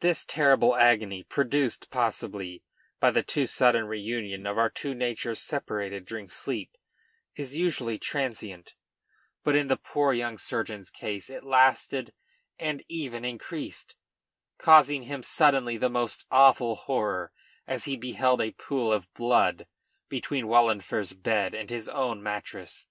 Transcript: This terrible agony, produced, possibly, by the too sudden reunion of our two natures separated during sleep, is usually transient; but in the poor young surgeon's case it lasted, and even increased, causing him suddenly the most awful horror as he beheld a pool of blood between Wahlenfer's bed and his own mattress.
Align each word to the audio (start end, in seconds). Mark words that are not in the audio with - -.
This 0.00 0.24
terrible 0.24 0.74
agony, 0.74 1.22
produced, 1.22 1.90
possibly, 1.90 2.64
by 2.98 3.10
the 3.10 3.22
too 3.22 3.46
sudden 3.46 3.84
reunion 3.86 4.46
of 4.46 4.56
our 4.56 4.70
two 4.70 4.94
natures 4.94 5.38
separated 5.38 6.06
during 6.06 6.30
sleep, 6.30 6.78
is 7.36 7.58
usually 7.58 7.98
transient; 7.98 8.74
but 9.44 9.54
in 9.54 9.68
the 9.68 9.76
poor 9.76 10.14
young 10.14 10.38
surgeon's 10.38 10.90
case 10.90 11.28
it 11.28 11.44
lasted, 11.44 12.14
and 12.58 12.82
even 12.88 13.22
increased, 13.22 13.96
causing 14.56 15.02
him 15.02 15.22
suddenly 15.22 15.76
the 15.76 15.90
most 15.90 16.24
awful 16.30 16.74
horror 16.76 17.30
as 17.66 17.84
he 17.84 17.98
beheld 17.98 18.40
a 18.40 18.52
pool 18.52 18.90
of 18.90 19.12
blood 19.12 19.66
between 20.08 20.46
Wahlenfer's 20.46 21.12
bed 21.12 21.52
and 21.52 21.68
his 21.68 21.86
own 21.86 22.22
mattress. 22.22 22.88